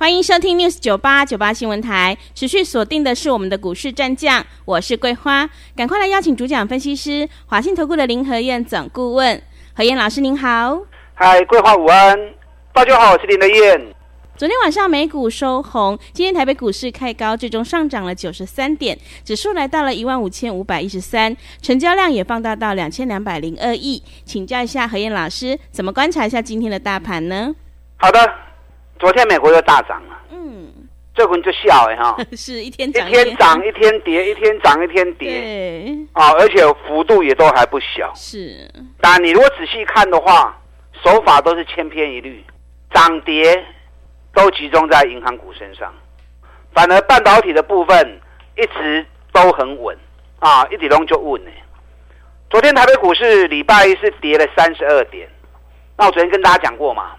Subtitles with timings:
[0.00, 5.46] 欢迎收听 News 九八九八新闻台，持续锁定的是我们的股市战将，我是桂花，
[5.76, 9.42] 赶快来邀请主讲分析师华信投顾的林和燕总顾问，
[9.74, 10.80] 何燕老师您好。
[11.12, 12.18] 嗨，桂花午安，
[12.72, 13.94] 大家好，我是林和燕。
[14.38, 24.02] 昨天晚上美股收红，今天台北股市开高，最终上涨了九十三点，指数来到了一万五千五百一十三，成交量也放大到两千两百零二亿。
[24.24, 27.54] 请教一下何燕老师，怎么观察一下今天的大盘呢？
[27.98, 28.18] 好的，
[29.00, 30.70] 昨天美国又大涨了，嗯，
[31.14, 33.36] 这回就笑哎哈， 是一天涨一天。
[33.36, 38.70] 涨一天跌，一天涨一天跌，对，啊，而且幅度也都还不小，是。
[39.00, 40.56] 但你如果仔细看的话，
[41.02, 42.44] 手法都是千篇一律，
[42.92, 43.64] 涨跌。
[44.32, 45.92] 都集中在银行股身上，
[46.72, 48.20] 反而半导体的部分
[48.56, 49.98] 一直都很稳。
[50.38, 51.50] 啊，一点钟就稳呢。
[52.48, 55.28] 昨天台北股市礼拜一是跌了三十二点，
[55.98, 57.10] 那我昨天跟大家讲过嘛，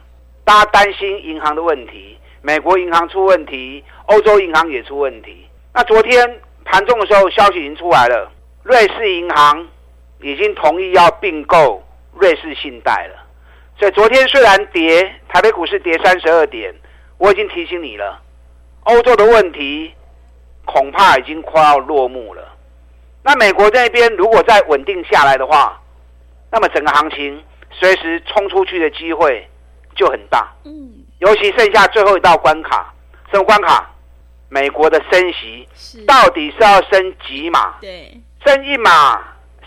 [0.43, 5.47] 大家担心银行的问题，美国银行出问题，欧洲银行也出问题。
[5.73, 8.31] 那昨天盘中的时候，消息已经出来了，
[8.63, 9.67] 瑞士银行
[10.21, 13.27] 已经同意要并购瑞士信贷了。
[13.79, 16.73] 所以昨天虽然跌，台北股市跌三十二点。
[17.17, 18.19] 我已经提醒你了，
[18.85, 19.93] 欧洲的问题
[20.65, 22.41] 恐怕已经快要落幕了。
[23.21, 25.79] 那美国这边如果再稳定下来的话，
[26.51, 29.47] 那么整个行情随时冲出去的机会
[29.95, 30.51] 就很大。
[30.63, 32.93] 嗯，尤其剩下最后一道关卡，
[33.31, 33.89] 什么关卡？
[34.49, 35.67] 美国的升息
[36.05, 37.75] 到底是要升几码？
[37.79, 39.21] 对，升一码、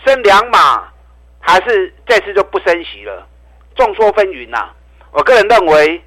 [0.05, 0.87] 升两码，
[1.39, 3.27] 还是这次就不升息了？
[3.75, 4.69] 众说纷纭呐。
[5.11, 6.01] 我个人认为。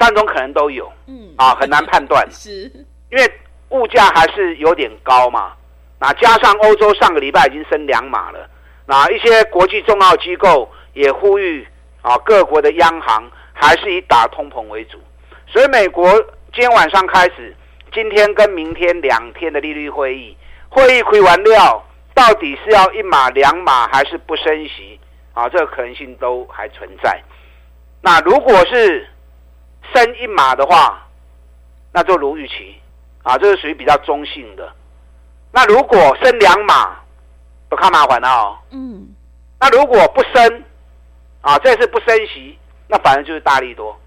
[0.00, 2.70] 三种可能都有，嗯啊，很难判断， 是，
[3.10, 3.32] 因为
[3.70, 5.54] 物价还是有点高嘛。
[5.98, 8.48] 那加上欧洲上个礼拜已经升两码了，
[8.86, 11.66] 那一些国际重要机构也呼吁
[12.08, 14.98] 啊，各国的央行还是以打通膨为主。
[15.46, 16.10] 所以美国
[16.54, 17.54] 今天晚上开始，
[17.92, 20.34] 今天跟明天两天的利率会议，
[20.70, 24.98] 会议开完料，到底是要一码两码还是不升息
[25.34, 25.46] 啊？
[25.50, 27.22] 这个可能性都还存在。
[28.00, 29.06] 那如果是
[29.94, 31.06] 升一码的话，
[31.92, 32.74] 那就如预期，
[33.22, 34.72] 啊，这是属于比较中性的。
[35.52, 36.96] 那如果升两码，
[37.68, 38.56] 不看麻烦了哦。
[38.70, 39.14] 嗯。
[39.60, 40.64] 那如果不升，
[41.40, 43.98] 啊，这次不升息，那反正就是大利多。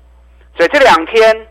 [0.58, 1.48] 所以这两天，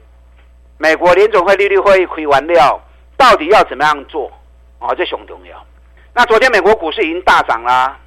[0.78, 2.80] 美国联总会利率会议开完料，
[3.16, 4.30] 到底要怎么样做？
[4.78, 5.66] 啊，这很重要。
[6.12, 7.98] 那昨天美国股市已经大涨啦，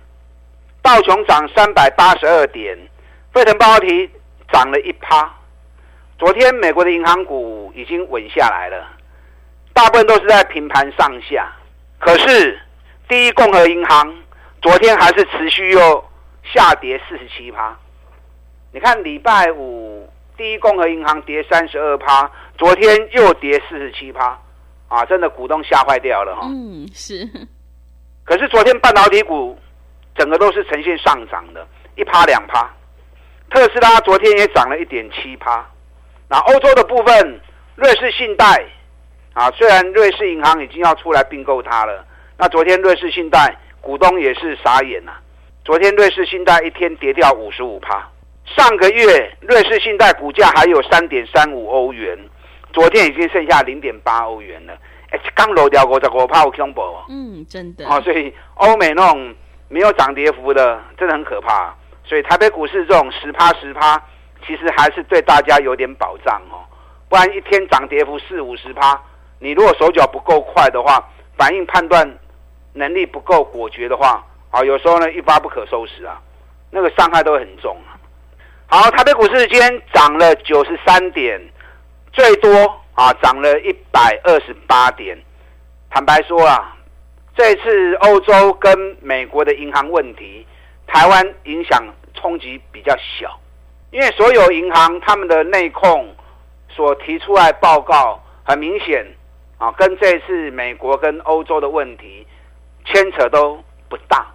[0.81, 2.77] 道琼涨三百八十二点，
[3.33, 4.09] 费城半导体
[4.51, 5.33] 涨了一趴。
[6.19, 8.87] 昨天美国的银行股已经稳下来了，
[9.73, 11.51] 大部分都是在平盘上下。
[11.99, 12.59] 可是
[13.07, 14.15] 第一共和银行
[14.61, 16.05] 昨天还是持续又
[16.43, 17.77] 下跌四十七趴。
[18.71, 24.37] 你看礼拜五第一共和银行跌三十二趴，昨天又跌四十七趴，
[24.87, 26.47] 啊，真的股东吓坏掉了哈。
[26.49, 27.29] 嗯，是。
[28.23, 29.57] 可是昨天半导体股
[30.15, 32.67] 整个都是呈现上涨的，一趴两趴。
[33.49, 35.63] 特斯拉昨天也涨了一点七趴。
[36.27, 37.39] 那欧洲的部分，
[37.75, 38.65] 瑞士信贷
[39.33, 42.03] 啊，虽然瑞士银行已经要出来并购它了，
[42.37, 45.21] 那昨天瑞士信贷股东也是傻眼呐、啊。
[45.65, 48.05] 昨天瑞士信贷一天跌掉五十五趴，
[48.45, 52.17] 上个月瑞士信贷股价还有三点三五欧元，
[52.73, 54.73] 昨天已经剩下零点八欧元了。
[55.11, 57.05] 哎，刚漏掉五十五趴，有恐怖哦。
[57.07, 57.87] 嗯，真的。
[57.87, 59.33] 哦，所以欧美那种
[59.69, 61.73] 没有涨跌幅的，真的很可怕。
[62.03, 64.01] 所以台北股市这种十趴十趴。
[64.45, 66.59] 其实还是对大家有点保障哦，
[67.07, 69.01] 不然一天涨跌幅四五十趴，
[69.39, 71.01] 你如果手脚不够快的话，
[71.37, 72.05] 反应判断
[72.73, 74.21] 能力不够果决的话，
[74.53, 76.21] 啊，有时候呢一发不可收拾啊，
[76.69, 77.97] 那个伤害都很重啊。
[78.67, 81.41] 好，台北股市今天涨了九十三点，
[82.11, 82.49] 最多
[82.93, 85.17] 啊涨了一百二十八点。
[85.89, 86.77] 坦白说啊，
[87.35, 90.45] 这次欧洲跟美国的银行问题，
[90.85, 91.83] 台湾影响
[92.13, 93.39] 冲击比较小。
[93.89, 96.15] 因为所有银行他们的内控
[96.69, 99.03] 所提出来报告，很明显
[99.57, 102.27] 啊，跟这次美国跟欧洲的问题
[102.85, 104.32] 牵扯都不大，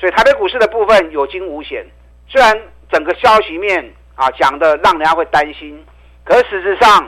[0.00, 1.84] 所以台北股市的部分有惊无险。
[2.26, 2.58] 虽然
[2.90, 5.84] 整个消息面啊讲的让人家会担心，
[6.24, 7.06] 可是事实上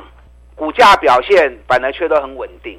[0.54, 2.78] 股价表现反而却都很稳定。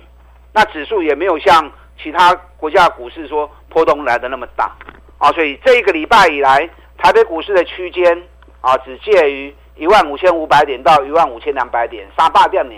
[0.53, 4.71] 那指数也没有像其他国家股市说波动来的那么大
[5.17, 6.69] 啊，所以这一个礼拜以来，
[6.99, 8.23] 台北股市的区间
[8.61, 12.75] 啊，只介于一万五千五百点到一万五千两百点，三八点呢，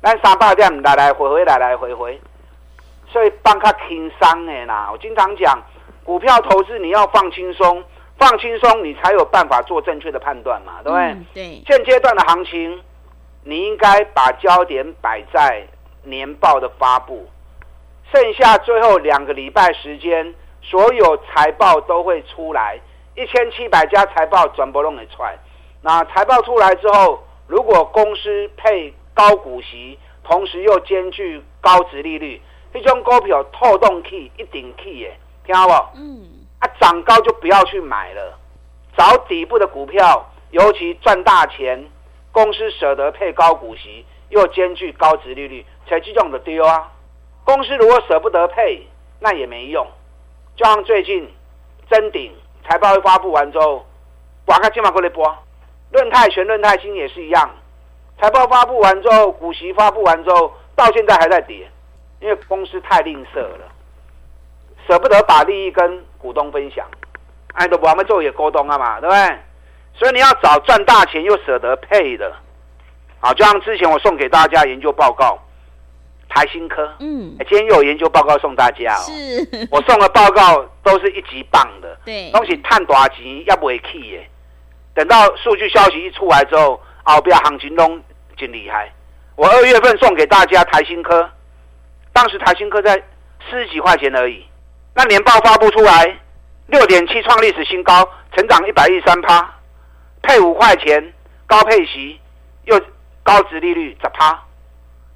[0.00, 2.20] 但三八点来来回回，来来回回，
[3.08, 4.88] 所以放较轻松的啦。
[4.92, 5.60] 我经常讲，
[6.08, 7.84] 股票投资你要放轻松，
[8.16, 11.04] 放轻松你才有办法做正确的判断嘛，对不对？
[11.04, 11.62] 嗯、对。
[11.66, 12.82] 现阶段的行情，
[13.44, 15.66] 你应该把焦点摆在
[16.04, 17.28] 年报的发布。
[18.10, 22.80] 剩下最后两个礼拜时间，所有财报都会出来，
[23.14, 25.36] 一千七百家财报全部都会出来。
[25.82, 32.40] 那财报出来之后，如果公司配高股息，同时又兼具高值利率，
[32.72, 35.14] 这种股票透动器一定起耶，
[35.48, 35.98] 听好不？
[35.98, 36.28] 嗯。
[36.60, 38.38] 啊，涨高就不要去买了，
[38.96, 41.82] 找底部的股票，尤其赚大钱，
[42.32, 46.92] 公司舍得配高股息，又兼具高值利率，才这种的丢啊。
[47.44, 48.86] 公司如果舍不得配，
[49.20, 49.86] 那也没用。
[50.56, 51.32] 就像最近
[51.88, 52.34] 真鼎
[52.68, 53.86] 财报发布完之后，
[54.46, 55.32] 哇开金马过来播，
[55.92, 57.48] 润泰全润泰新也是一样。
[58.20, 61.70] 财报发布完之后，股息发布完之后，到现在还在跌，
[62.20, 63.68] 因为公司太吝啬了，
[64.88, 66.84] 舍不得把利益跟股东分享。
[67.52, 69.38] 哎，都我们做也沟通啊嘛，对不对？
[69.94, 72.32] 所以你要找赚大钱又舍得配的，
[73.20, 75.38] 好，就像之前我送给大家研究报告。
[76.30, 79.00] 台新科，嗯，今天又有研究报告送大家哦。
[79.00, 84.28] 是， 我送的报告都是一级棒的，对，东西探多少钱要不会去耶。
[84.94, 87.98] 等到数据消息一出来之后，后边行情都
[88.36, 88.92] 真厉害。
[89.36, 91.28] 我二月份送给大家台新科，
[92.12, 92.94] 当时台新科在
[93.48, 94.44] 四十几块钱而已。
[94.98, 96.18] 那年报发布出来，
[96.66, 98.04] 六点七创历史新高，
[98.34, 99.48] 成长一百一十三趴，
[100.22, 101.14] 配五块钱，
[101.46, 102.18] 高配息，
[102.64, 102.76] 又
[103.22, 104.36] 高值利率十趴。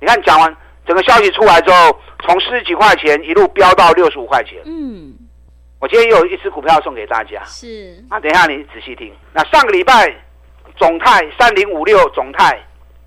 [0.00, 0.56] 你看讲完。
[0.84, 4.60] 整个消息出来之后，从四十几块钱一路飙到六十五块钱。
[4.64, 5.14] 嗯，
[5.78, 7.40] 我今天又有一支股票送给大家。
[7.44, 9.14] 是，那等一下你仔细听。
[9.32, 10.12] 那上个礼拜，
[10.76, 12.60] 总泰三零五六总泰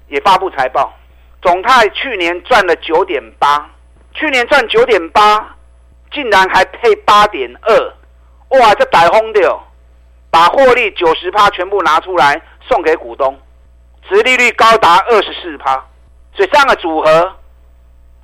[0.08, 0.94] 也发布财报。
[1.42, 3.70] 总泰去年赚了九点八，
[4.14, 5.54] 去年赚九点八，
[6.16, 7.94] 竟然还配八点二，
[8.58, 9.60] 哇，这歹轰的，
[10.32, 13.38] 把获利九十趴全部拿出来送给股东，
[14.08, 15.74] 殖利率高达二十四趴，
[16.34, 17.36] 所以这样的组合。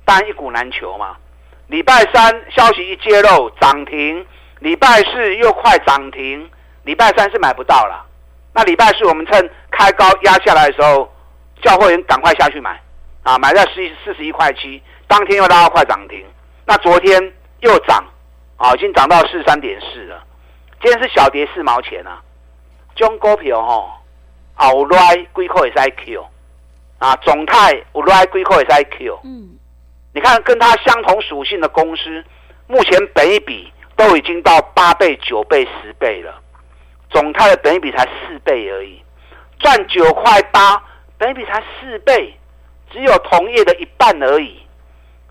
[0.06, 1.16] 但一股难求嘛。
[1.68, 4.26] 礼拜三消息一揭露涨停，
[4.60, 6.50] 礼拜四又快涨停，
[6.84, 8.06] 礼拜三是买不到了。
[8.54, 11.12] 那礼拜四我们趁开高压下来的时候，
[11.62, 12.80] 叫会员赶快下去买，
[13.22, 16.24] 啊，买在四四十一块七，当天又拉到快涨停。
[16.64, 18.04] 那昨天又涨，
[18.56, 20.22] 啊，已经涨到四十三点四了。
[20.80, 22.20] 今天是小跌四毛钱啊。
[22.94, 23.90] 中股票吼，
[24.54, 26.26] 后来几块会使 Q，
[26.98, 29.20] 啊，总泰有来几块会使 Q。
[29.24, 29.58] 嗯。
[30.14, 32.24] 你看，跟它相同属性的公司，
[32.66, 36.38] 目前本一比都已经到八倍、九倍、十倍了。
[37.10, 39.02] 总泰的本一比才四倍而已，
[39.58, 40.82] 赚九块八，
[41.16, 42.36] 本一比才四倍，
[42.90, 44.60] 只有同业的一半而已。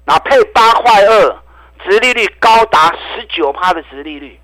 [0.05, 1.40] 那配八块二，
[1.83, 4.39] 殖利率高达十九趴的殖利率。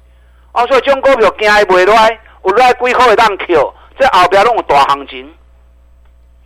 [0.54, 5.32] 哦，所以这种股票惊卖来，有来几块会当 Q，这后边拢有大行情。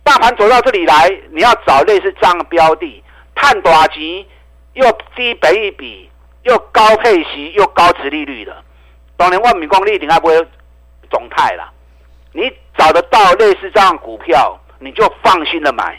[0.04, 3.02] 大盘走到这里来，你要找类似这样的标的。
[3.34, 4.02] 探大钱
[4.74, 4.84] 又
[5.16, 6.10] 低本益比，
[6.42, 8.54] 又高配息，又高殖利率的，
[9.16, 10.46] 当然万米光利一定还不会
[11.10, 11.72] 总泰了。
[12.32, 15.98] 你找得到类似这样的股票，你就放心的买。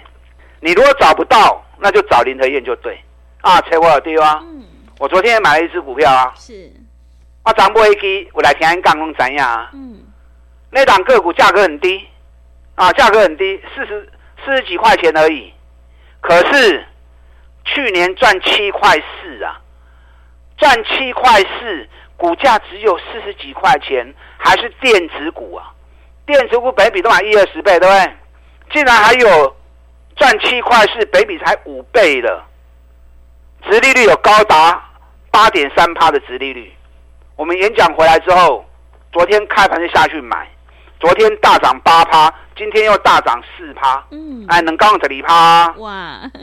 [0.60, 3.00] 你如果找不到，那就找林和燕就对
[3.41, 4.41] 啊，切我有对啊。
[5.00, 6.34] 我昨天也买了一只股票啊。
[6.36, 6.72] 是。
[7.44, 9.70] 啊，涨不回去，我来听听刚刚怎样啊？
[9.74, 10.02] 嗯。
[10.70, 12.08] 那档个股价格很低
[12.76, 14.12] 啊，价格很低，四十
[14.46, 15.54] 四十几块钱而已。
[16.22, 16.86] 可是。
[17.66, 19.58] 去年赚七块四啊，
[20.58, 25.72] 赚七块四，股价只有四十几块钱，还是电子股啊？
[26.26, 28.14] 电子股本比都买一二十倍，对不对？
[28.74, 29.56] 竟然还有
[30.18, 32.46] 赚七块四，北比才五倍了，
[33.70, 34.82] 殖利率有高达
[35.32, 36.72] 八点三趴的殖利率。
[37.36, 38.65] 我们演讲回来之后，
[39.12, 40.48] 昨天开盘就下去买，
[41.00, 42.34] 昨天大涨八趴。
[42.55, 45.91] 今天又大涨四趴，嗯，哎，能刚十二趴，哇，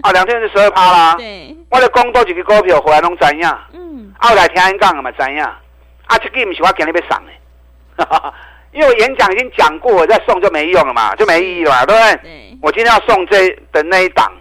[0.02, 8.34] 啊，两天是十二趴啦， 对，我咧讲多几个股票回来拢知影，嗯，后来听人讲的嘛知影，啊，这个不是我今日要送的，
[8.74, 12.16] 因为我演讲已经讲过，我再送就没用了嘛，就没意义了嘛，对不对？
[12.24, 14.32] 对，我今天要送这的那一档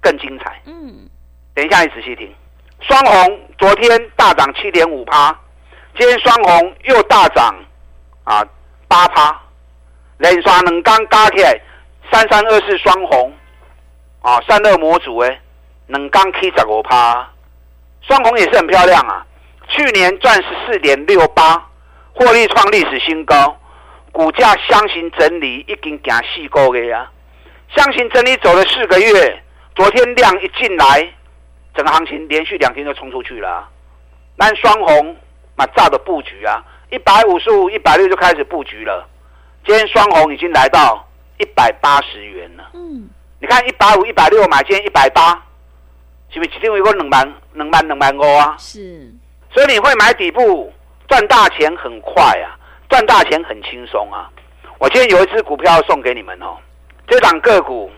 [0.00, 1.09] 更精彩，嗯，
[1.54, 2.34] 等一下你仔细听，
[2.80, 5.38] 双红昨天大涨七点五趴，
[5.98, 7.54] 今天双红又大涨
[8.24, 8.44] 啊
[8.88, 9.40] 八趴。
[10.18, 11.58] 连刷两刚加起来，
[12.12, 13.32] 三三二四双红，
[14.20, 15.40] 啊，散热模组诶，
[15.86, 17.26] 两刚七十五趴，
[18.02, 19.24] 双红也是很漂亮啊，
[19.68, 21.66] 去年赚十四点六八，
[22.12, 23.58] 获利创历史新高，
[24.12, 27.10] 股价箱型整理已经行四个月啊，
[27.74, 29.42] 箱型整理走了四个月，
[29.74, 31.10] 昨天量一进来，
[31.74, 33.68] 整个行情连续两天就冲出去了。
[34.36, 35.16] 那双红
[35.56, 39.06] 嘛，炸的布局啊，一百五十五、一百六就开始布局了，
[39.64, 41.06] 今天双红已经来到
[41.38, 42.70] 一百八十元了。
[42.74, 43.08] 嗯，
[43.38, 45.42] 你看一百五、一百六买，今天一百八。
[46.32, 48.54] 是不是一定有个两万、两万、两万五啊？
[48.56, 49.12] 是，
[49.52, 50.72] 所以你会买底部
[51.08, 52.54] 赚大钱很快啊，
[52.88, 54.30] 赚大钱很轻松啊。
[54.78, 56.56] 我今天有一支股票要送给你们哦，
[57.08, 57.90] 这档个股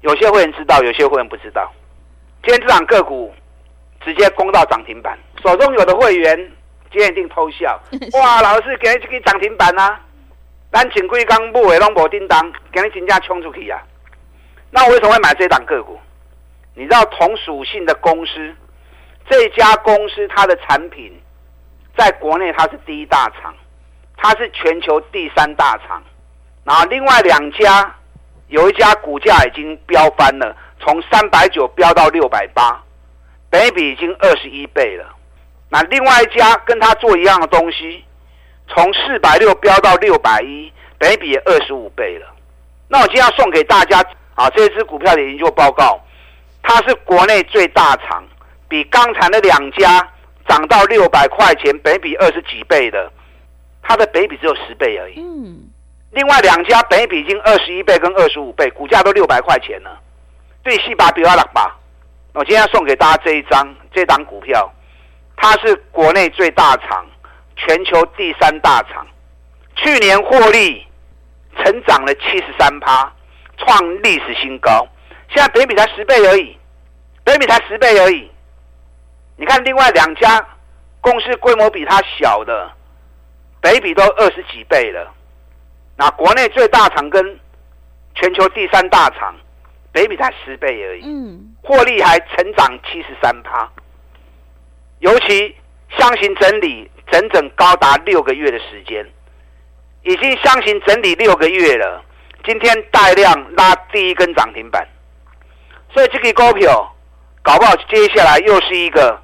[0.00, 1.70] 有些会员知道，有些会员不知道。
[2.42, 3.34] 今天这档个股
[4.00, 6.36] 直接攻到涨停板，手中有的会员
[6.90, 7.78] 今天一定偷笑，
[8.18, 10.00] 哇，老师给你这个涨停板啊，
[10.72, 13.82] 咱前几天买的拢无叮当，给你真正冲出去啊。
[14.70, 15.98] 那我为什么会买这档个股？
[16.74, 18.54] 你知道同属性的公司，
[19.28, 21.12] 这家公司它的产品，
[21.96, 23.52] 在国内它是第一大厂，
[24.16, 26.02] 它是全球第三大厂，
[26.64, 27.92] 然后另外两家，
[28.46, 32.82] 有一家股价已经飙翻了，从三百九飙到六百八，
[33.50, 35.04] 北比已经二十一倍了。
[35.70, 38.04] 那另外一家跟它做一样的东西，
[38.68, 42.26] 从四百六飙到六百一，北比也二十五倍了。
[42.88, 44.02] 那我今天要送给大家
[44.34, 46.00] 啊，这支股票的研究报告。
[46.62, 48.24] 它是国内最大厂，
[48.68, 50.06] 比刚才的两家
[50.46, 53.10] 涨到六百块钱，北比二十几倍的，
[53.82, 55.20] 它的北比只有十倍而已。
[55.20, 55.68] 嗯，
[56.10, 59.98] 另外两家北比已经二十一倍跟二十五倍，股价都六百块钱了。
[60.62, 61.76] 对，细把比较冷吧。
[62.34, 64.70] 我今天要送给大家这一张这档股票，
[65.36, 67.06] 它是国内最大厂，
[67.56, 69.06] 全球第三大厂，
[69.76, 70.86] 去年获利
[71.56, 73.12] 成长了七十三趴，
[73.56, 74.86] 创历史新高。
[75.30, 76.56] 现在北比才十倍而已。
[77.24, 78.30] 北比才十倍而已，
[79.36, 80.42] 你看另外两家
[81.02, 82.70] 公司规模比它小的，
[83.60, 85.12] 北比都二十几倍了。
[85.94, 87.38] 那国内最大厂跟
[88.14, 89.34] 全球第三大厂，
[89.98, 91.02] 本比才十倍而已。
[91.04, 93.70] 嗯，获利还成长七十三趴。
[95.00, 95.54] 尤其
[95.98, 99.06] 箱型整理整整高达六个月的时间，
[100.02, 102.04] 已经箱型整理六个月了。
[102.44, 104.86] 今天带量拉第一根涨停板，
[105.92, 106.94] 所以这个股票。
[107.40, 109.18] 搞不好接下来又是一个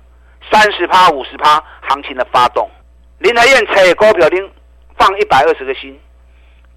[0.50, 2.70] 三十趴、五十趴行情的发动。
[3.18, 4.50] 林和彦采股票丁
[4.96, 6.00] 放一百二十个心，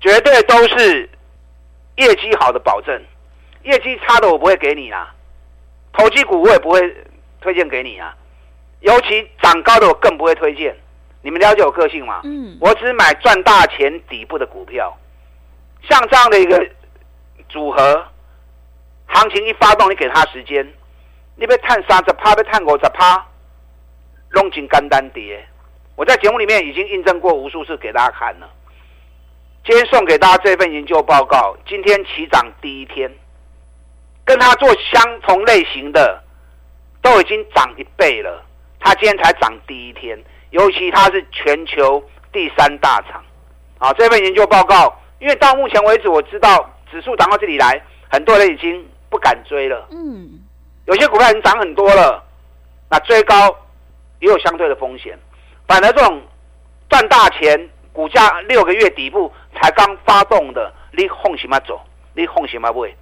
[0.02, 1.10] 绝对都是
[1.96, 3.02] 业绩好的保证。
[3.68, 5.14] 业绩差的我不会给你啦，
[5.92, 6.80] 投机股我也不会
[7.42, 8.16] 推荐给你啊。
[8.80, 10.74] 尤其涨高的我更不会推荐。
[11.22, 12.22] 你们了解我个性吗？
[12.24, 14.98] 嗯，我只买赚大钱底部的股票。
[15.90, 16.66] 像这样的一个
[17.50, 18.06] 组合，
[19.08, 20.66] 行情一发动，你给他时间。
[21.36, 23.26] 你被探三十趴，被探五十趴，
[24.32, 25.46] 弄进干单跌。
[25.98, 28.50] 我在节目里面已经印证过无数次，给大家看了。
[29.66, 33.12] 今天送给大家这份研究报告，今天起涨第一天，
[34.28, 36.22] 跟他做相同类型的
[37.02, 38.44] 都已经涨一倍了。
[38.78, 42.04] 他今天才涨第一天，尤其他是全球
[42.34, 43.24] 第三大厂。
[43.80, 47.82] 啊，这份研究报告，因为到目前为止我知道指数涨到这里来，
[48.12, 49.88] 很多人已经不敢追了。
[49.92, 50.42] 嗯。
[50.86, 52.22] 有些股票已经涨很多了，
[52.90, 53.56] 那追高
[54.20, 55.18] 也有相对的风险。
[55.68, 56.22] 反而这种
[56.90, 61.80] 赚大钱、股价六个月底部才刚发动的，你放心吗走？
[62.14, 62.94] 你放心吗不会？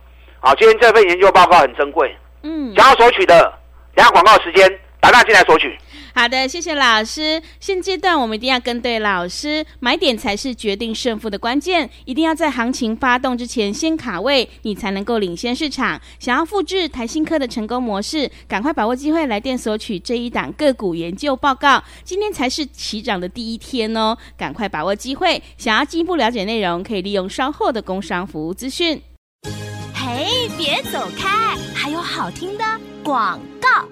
[0.45, 3.51] 好，今天这份研究报告很珍贵，嗯，想要索取的，
[3.95, 5.75] 等下广告时间，打电话进来索取。
[6.13, 7.41] 好的，谢谢老师。
[7.59, 11.89] 现阶段我们一定要跟对老师，买点才是决定胜负的关键。
[12.05, 15.99] 一定要在行情发动之前先卡位，你才能够领先市场。
[16.19, 21.83] 想要复制台新科的成功模式，赶快把握机会来电索取这一档个股研究报告。
[22.03, 25.41] 今天才是起涨的第一天哦，赶快把握机会。
[25.57, 29.01] 想要进一步了解内容，可以利用稍后的工商服务资讯。
[30.15, 32.63] 哎，别走开，还有好听的
[33.03, 33.85] 广告。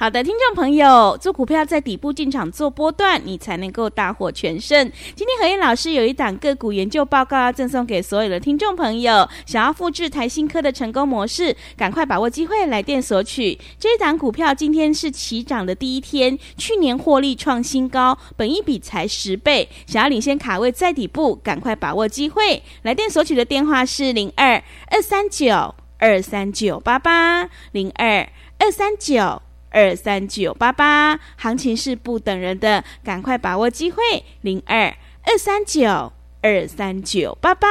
[0.00, 4.90] 好的，听众朋友，做股票在底部进场做波段，你才能够大获全胜。
[5.14, 13.58] 今天何燕老师有一档个股研究报告要赠送给所有的听众朋友，想要复制台新科的成功模式，赶快把握机会来电索取。
[13.78, 22.62] 这一档股票今天是起涨的第一天，去年获利创新高，本益比才十倍，想要领先卡位在底部，赶快把握机会。
[22.84, 24.54] 来电索取的电话是零二
[24.86, 28.26] 二三九二三九八八零二
[28.56, 29.42] 二三九。
[29.70, 34.02] 二三九八八，行情是不等人的，赶快把握机会。
[34.42, 36.12] 零二二三九
[36.42, 37.68] 二三九八八。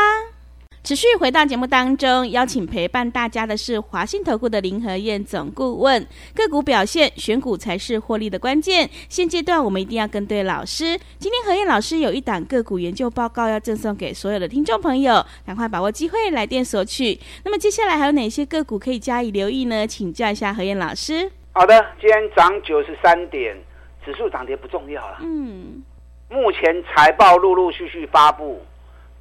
[0.82, 6.08] 持续回到节目当中，邀请陪伴大家的是华信投顾的林和燕总顾问。
[6.34, 8.90] 个股表现，选股才是获利的关键。
[9.10, 10.98] 现阶段我们一定要跟对老师。
[11.20, 17.20] 今天何燕老师有一档个股研究报告要赠送给所有的听众朋友，赶快把握机会来电索取。
[17.44, 19.86] 那么接下来还有哪些个股可以加以留意呢？
[19.86, 21.30] 请教一下何燕老师。
[21.52, 23.58] 好的，今天涨九十三点，
[24.06, 25.18] 指数涨跌不重要了。
[25.22, 25.84] 嗯，
[26.30, 28.64] 目前财报陆陆续续发布。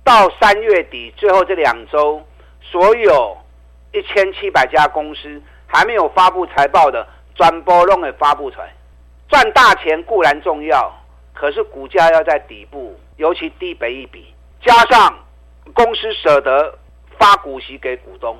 [0.04, 2.22] 到三月底最后这两周，
[2.62, 3.36] 所有
[3.92, 8.72] 一千七百家公司还没有发布财报的，转波弄给发布出来。
[9.28, 10.90] 赚大钱固然重要，
[11.34, 14.32] 可是股价要在底部，尤其低北一比，
[14.62, 15.18] 加上
[15.74, 16.78] 公司舍得
[17.18, 18.38] 发股息给股东，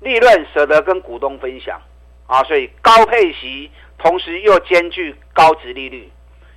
[0.00, 1.78] 利润舍得跟股东分享
[2.26, 6.10] 啊，所以高配息，同时又兼具高殖利率，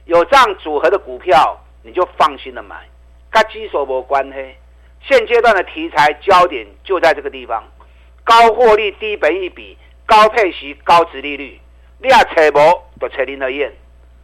[0.06, 2.88] 有这样组合的股票，你就放心的买。
[3.30, 4.56] 跟基所没关系，
[5.02, 7.64] 现阶段的题材焦点就在这个地方：
[8.24, 11.60] 高获利、低本益比、高配息、高殖利率。
[12.00, 13.74] 你要揣无就揣林和彦。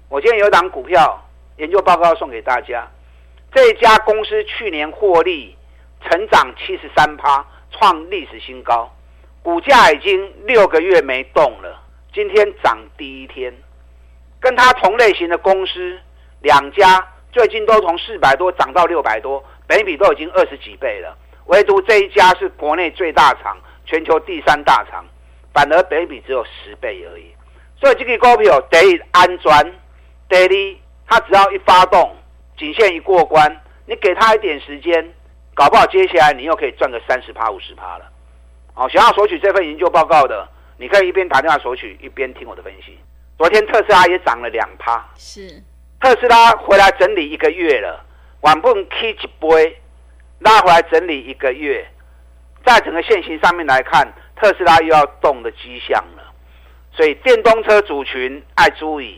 [0.10, 1.20] 我今天有档股票
[1.58, 2.88] 研究报告送给大家，
[3.52, 5.56] 这家公司去年获利
[6.02, 8.92] 成长七十三趴，创历史新高，
[9.44, 11.80] 股价已经六个月没动了，
[12.14, 13.54] 今天涨第一天。
[14.40, 16.00] 跟它同类型的公司
[16.42, 17.08] 两家。
[17.34, 21.18] 最近都从四百多涨到六百多，本比都已经二十几倍了。
[21.48, 25.04] 唯独这一家是国内最大厂，全球第三大厂，
[25.52, 27.34] 反而本比只有十倍而已。
[27.76, 29.74] 所以这个股票第一安全，
[30.30, 32.16] 第二它只要一发动，
[32.56, 35.12] 颈线一过关，你给它一点时间，
[35.56, 38.06] 搞不好接下来你又可以赚个三十趴、五十趴了。
[38.74, 42.98] 好，想要索取这份研究报告的，你可以一边打电话索取，一边听我的分析。
[43.38, 45.62] 昨天特斯拉也涨了两趴，是。
[46.00, 48.04] 特斯拉回来整理一个月了，
[48.42, 49.78] 晚不 K 一杯，
[50.40, 51.88] 拉回来整理一个月，
[52.66, 56.24] 在整个线型上面来看，特斯拉又要动的迹象了，
[56.92, 59.18] 所以电动车族群爱注意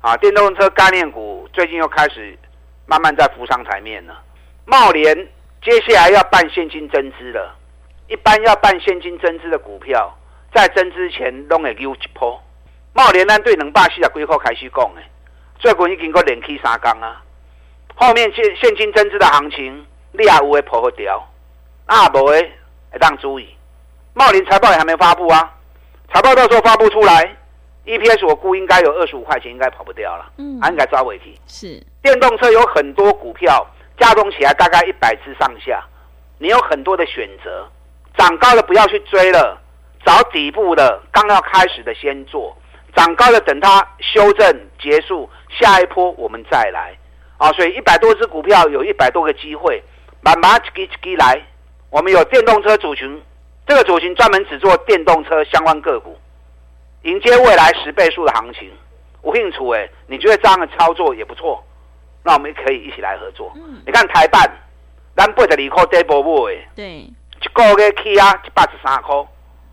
[0.00, 0.16] 啊！
[0.18, 2.38] 电动车概念股最近又开始
[2.86, 4.22] 慢慢在浮上台面了。
[4.64, 5.14] 茂联
[5.62, 7.54] 接下来要办现金增资了，
[8.08, 10.14] 一般要办现金增资的股票，
[10.54, 12.40] 在增资前拢会溜一波。
[12.92, 15.02] 茂联呢，对两百四十几块开始讲诶。
[15.58, 17.22] 最近已经过连起三天啊，
[17.94, 21.26] 后面现现金增资的行情，你也有会破掉，
[21.86, 22.52] 啊无诶
[22.90, 23.48] 会当注意。
[24.12, 25.54] 茂林财报也还没发布啊，
[26.12, 27.36] 财报到时候发布出来
[27.86, 31.40] ，EPS 我估应该有二十五块钱，应该跑不掉了，嗯，还应该抓尾提。
[31.46, 33.66] 是电动车有很多股票
[33.98, 35.82] 加总起来大概一百只上下，
[36.38, 37.66] 你有很多的选择，
[38.16, 39.60] 涨高了不要去追了，
[40.04, 42.56] 找底部的刚要开始的先做。
[42.94, 46.96] 涨高了，等它修正结束，下一波我们再来
[47.38, 47.50] 啊！
[47.52, 49.82] 所以一百多只股票有一百多个机会，
[50.20, 51.42] 慢慢一支一支来。
[51.90, 53.20] 我们有电动车组群，
[53.66, 56.16] 这个组群专门只做电动车相关个股，
[57.02, 58.70] 迎接未来十倍数的行情。
[59.24, 61.64] 有兴趣哎，你觉得这样的操作也不错，
[62.22, 63.52] 那我们可以一起来合作。
[63.56, 64.48] 嗯、你看台办，
[65.16, 67.14] 咱八十二块底部买，对，一
[67.54, 69.16] 个月起啊一百十三块，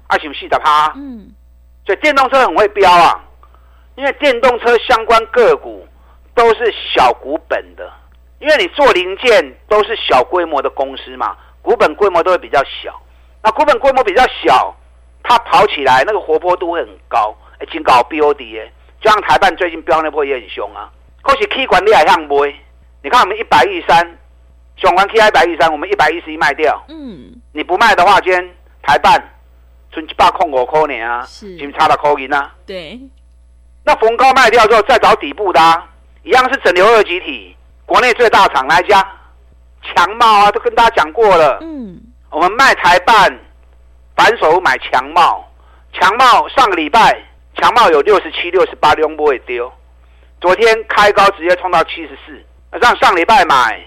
[0.07, 0.93] 啊是不是四十趴？
[0.95, 1.33] 嗯。
[1.85, 3.19] 所以电动车很会飙啊，
[3.95, 5.85] 因为电动车相关个股
[6.35, 7.91] 都是小股本的，
[8.39, 13.01] 因为你做零件都是小规模的公司嘛，股本规模都会比较小。
[13.43, 14.75] 那股本规模比较小，
[15.23, 20.91] 它跑起来那个活泼度会很高，已经搞 BOD 耶，就像台办最近飙那波也很凶啊。
[21.23, 22.45] 可是 K 管你还像不？
[23.03, 24.19] 你看我们一百一三，
[24.81, 26.83] 选完 K I 一百一十三，我们一百一十一卖掉。
[26.89, 28.43] 嗯，你不卖的话，今天
[28.81, 29.23] 台办。
[29.93, 32.49] 存一百空五块呢啊，是，就差了块银啊。
[32.65, 32.97] 对，
[33.83, 35.85] 那逢高卖掉之后再找底部的，啊，
[36.23, 37.53] 一样是整流二极体，
[37.85, 39.05] 国内最大厂来家，
[39.83, 41.57] 强茂啊，都跟大家讲过了。
[41.59, 43.37] 嗯，我们卖台办，
[44.15, 45.45] 反手买强茂，
[45.91, 47.21] 强茂上个礼拜
[47.57, 49.69] 强茂有六十七、六十八，两波会丢。
[50.39, 52.41] 昨天开高直接冲到七十四，
[52.71, 53.77] 那上上礼拜买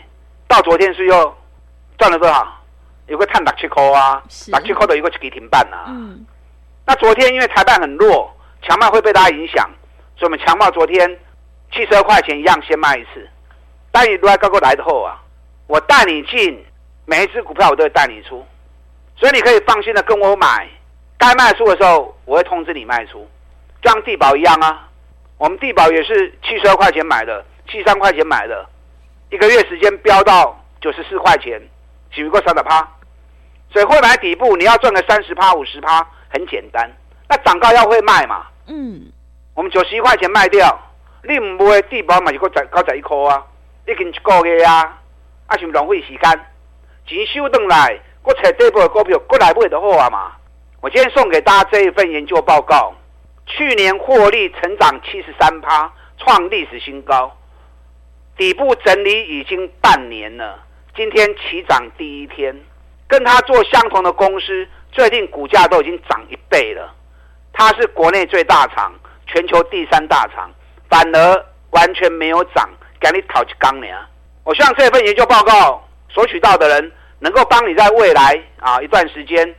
[0.55, 1.37] 到昨天是又
[1.99, 2.47] 赚了多少？
[3.09, 5.87] 有个碳六七块啊，六七块的有个跌停板啊。
[5.89, 6.25] 嗯，
[6.87, 9.69] 那昨天因为台办很弱，强卖会被大家影响，
[10.17, 11.19] 所以我们强卖昨天
[11.73, 13.29] 七十二块钱一样先卖一次。
[13.91, 15.21] 但你如果高过来的后啊，
[15.67, 16.65] 我带你进
[17.05, 18.47] 每一只股票，我都会带你出，
[19.17, 20.69] 所以你可以放心的跟我买。
[21.19, 23.29] 该卖出的时候，我会通知你卖出，
[23.83, 24.89] 就像地保一样啊。
[25.37, 28.65] 我们地保也是七十二块钱买的，七十三块钱买的，
[29.35, 31.61] 一个月时间飙到九十四块钱。
[32.13, 32.89] 只不过三百趴，
[33.73, 36.89] 所以会买底部，你要赚个三十趴、五十趴，很简单。
[37.29, 38.47] 那涨高要会卖嘛？
[38.69, 39.11] 嗯，
[39.53, 40.79] 我们九十一块钱卖掉，
[41.25, 42.31] 你唔会地保嘛？
[42.31, 43.43] 就个十九十一块啊，
[43.89, 44.97] 已经一个月啊，
[45.49, 46.41] 啊，是浪费时间，
[47.05, 50.35] 钱收回来，我找底部的股票过来买就好啊嘛。
[50.81, 52.95] 我今天送给大家这一份研究报告，
[53.47, 57.37] 去年获利成长七十三趴，创历史新高。
[58.37, 60.59] 底部整理已经半年了，
[60.97, 62.55] 今天起涨第一天，
[63.07, 66.93] 跟他做相同的公司，最近股价都已经涨一倍了。
[67.53, 68.93] 它是国内最大厂，
[69.29, 70.51] 全球第三大厂，
[70.91, 72.69] 反而完全没有涨，
[72.99, 73.87] 赶紧讨去钢呢。
[74.43, 79.55] 我希望这份研究报告索取到的人，能够帮你在未来啊一段时间，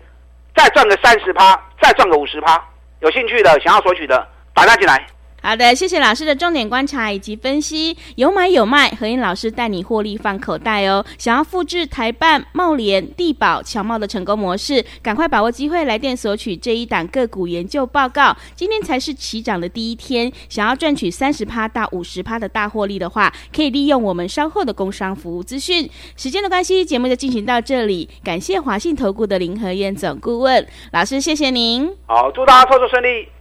[0.54, 2.62] 再赚个三十趴，再赚个五十趴。
[3.00, 5.08] 有兴趣的，想要索取的，打电进来。
[5.46, 11.06] 好的，谢谢老师的重点观察以及分析，有买有卖，何燕老师带你获利放口袋哦。
[11.20, 18.36] 想要复制台办、茂联、地保、强茂的成功模式，赶快把握机会来电索取这一档个股研究报告。
[18.56, 25.88] 今天才是起涨的第一天，想要赚取三十趴到五十趴的大获利的话，可以利用我们稍后的工商服务资讯。
[26.18, 31.88] 时间的关系，节目就进行到这里，感谢华信投顾的林和燕总顾问老师，谢谢您。
[32.08, 33.35] 好，祝大家操作顺利。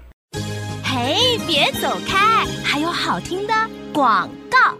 [0.95, 2.47] 嘿，别走开！
[2.65, 3.53] 还有好听的
[3.93, 4.79] 广告。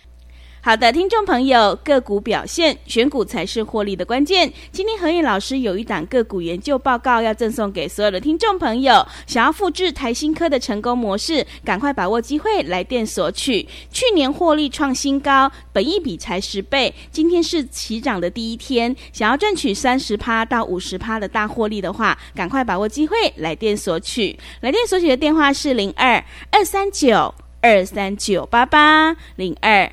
[0.65, 4.51] 好的，听众朋友，个股表现选股才是获利的关键。
[4.73, 13.69] 今天何燕老师有一档个股研究报告要赠送给所有的听众朋友，想要复制台新科的成功模式，赶快把握机会来电索取。
[13.91, 24.35] 去年获利创新高，本一比才十倍，今天是起涨的第一天，想要赚取三十趴到五十趴的大获利的话，赶快把握机会来电索取。
[24.63, 29.93] 来电索取的电话是零二二三九二三九八八零二。